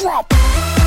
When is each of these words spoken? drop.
drop. 0.00 0.79